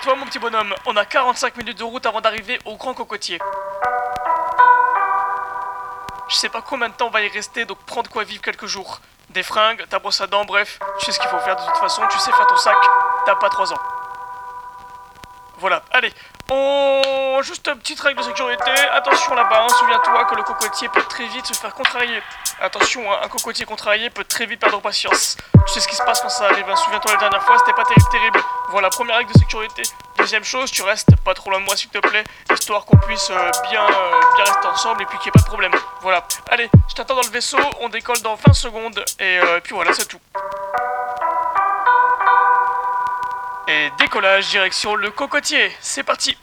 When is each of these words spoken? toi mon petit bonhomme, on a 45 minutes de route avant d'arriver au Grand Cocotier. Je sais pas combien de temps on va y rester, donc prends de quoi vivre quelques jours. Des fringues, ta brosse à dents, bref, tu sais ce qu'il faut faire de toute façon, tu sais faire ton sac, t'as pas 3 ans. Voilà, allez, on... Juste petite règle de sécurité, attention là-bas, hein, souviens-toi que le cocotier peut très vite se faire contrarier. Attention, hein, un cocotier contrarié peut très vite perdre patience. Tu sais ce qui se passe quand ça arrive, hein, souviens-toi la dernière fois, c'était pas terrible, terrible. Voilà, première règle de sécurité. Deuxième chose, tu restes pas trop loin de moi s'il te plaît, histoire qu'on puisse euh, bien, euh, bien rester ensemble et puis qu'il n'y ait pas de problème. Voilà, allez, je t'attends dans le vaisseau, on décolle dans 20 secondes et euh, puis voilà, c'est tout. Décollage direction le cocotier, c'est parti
toi 0.00 0.16
mon 0.16 0.26
petit 0.26 0.38
bonhomme, 0.38 0.74
on 0.86 0.96
a 0.96 1.04
45 1.04 1.56
minutes 1.56 1.78
de 1.78 1.84
route 1.84 2.04
avant 2.06 2.20
d'arriver 2.20 2.58
au 2.64 2.76
Grand 2.76 2.94
Cocotier. 2.94 3.38
Je 6.28 6.34
sais 6.34 6.48
pas 6.48 6.62
combien 6.62 6.88
de 6.88 6.94
temps 6.94 7.06
on 7.06 7.10
va 7.10 7.22
y 7.22 7.28
rester, 7.28 7.64
donc 7.64 7.78
prends 7.86 8.02
de 8.02 8.08
quoi 8.08 8.24
vivre 8.24 8.42
quelques 8.42 8.66
jours. 8.66 9.00
Des 9.30 9.42
fringues, 9.42 9.86
ta 9.88 9.98
brosse 9.98 10.20
à 10.20 10.26
dents, 10.26 10.44
bref, 10.44 10.78
tu 10.98 11.06
sais 11.06 11.12
ce 11.12 11.20
qu'il 11.20 11.28
faut 11.28 11.38
faire 11.38 11.56
de 11.56 11.64
toute 11.64 11.76
façon, 11.76 12.02
tu 12.10 12.18
sais 12.18 12.32
faire 12.32 12.46
ton 12.46 12.56
sac, 12.56 12.76
t'as 13.26 13.36
pas 13.36 13.48
3 13.50 13.72
ans. 13.72 13.78
Voilà, 15.58 15.82
allez, 15.92 16.12
on... 16.50 16.94
Juste 17.44 17.70
petite 17.74 18.00
règle 18.00 18.20
de 18.20 18.24
sécurité, 18.24 18.70
attention 18.92 19.34
là-bas, 19.34 19.64
hein, 19.64 19.68
souviens-toi 19.68 20.24
que 20.24 20.34
le 20.34 20.42
cocotier 20.44 20.88
peut 20.88 21.02
très 21.02 21.26
vite 21.26 21.44
se 21.44 21.52
faire 21.52 21.74
contrarier. 21.74 22.22
Attention, 22.58 23.12
hein, 23.12 23.18
un 23.22 23.28
cocotier 23.28 23.66
contrarié 23.66 24.08
peut 24.08 24.24
très 24.24 24.46
vite 24.46 24.60
perdre 24.60 24.80
patience. 24.80 25.36
Tu 25.66 25.74
sais 25.74 25.80
ce 25.80 25.88
qui 25.88 25.94
se 25.94 26.02
passe 26.04 26.22
quand 26.22 26.30
ça 26.30 26.46
arrive, 26.46 26.64
hein, 26.66 26.76
souviens-toi 26.76 27.12
la 27.12 27.18
dernière 27.18 27.42
fois, 27.42 27.58
c'était 27.58 27.74
pas 27.74 27.84
terrible, 27.84 28.08
terrible. 28.10 28.40
Voilà, 28.70 28.88
première 28.88 29.16
règle 29.16 29.30
de 29.30 29.38
sécurité. 29.38 29.82
Deuxième 30.16 30.44
chose, 30.44 30.70
tu 30.70 30.82
restes 30.82 31.14
pas 31.22 31.34
trop 31.34 31.50
loin 31.50 31.60
de 31.60 31.66
moi 31.66 31.76
s'il 31.76 31.90
te 31.90 31.98
plaît, 31.98 32.24
histoire 32.50 32.86
qu'on 32.86 32.96
puisse 32.96 33.28
euh, 33.30 33.50
bien, 33.70 33.84
euh, 33.84 34.20
bien 34.36 34.44
rester 34.44 34.66
ensemble 34.66 35.02
et 35.02 35.06
puis 35.06 35.18
qu'il 35.18 35.26
n'y 35.26 35.28
ait 35.28 35.38
pas 35.38 35.40
de 35.40 35.50
problème. 35.50 35.72
Voilà, 36.00 36.26
allez, 36.50 36.70
je 36.88 36.94
t'attends 36.94 37.16
dans 37.16 37.22
le 37.22 37.28
vaisseau, 37.28 37.58
on 37.80 37.90
décolle 37.90 38.22
dans 38.22 38.36
20 38.36 38.54
secondes 38.54 39.04
et 39.18 39.38
euh, 39.38 39.60
puis 39.60 39.74
voilà, 39.74 39.92
c'est 39.92 40.06
tout. 40.06 40.20
Décollage 43.98 44.50
direction 44.50 44.94
le 44.94 45.10
cocotier, 45.10 45.70
c'est 45.80 46.02
parti 46.02 46.36